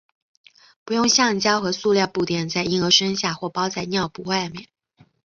[0.83, 4.67] 不用橡胶和塑料布垫在婴儿身下或包在尿布外面。